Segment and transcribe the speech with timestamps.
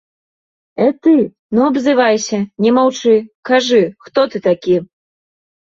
[0.85, 1.13] Э ты,
[1.57, 3.13] ну абзывайся, не маўчы,
[3.51, 4.75] кажы, хто ты такі?!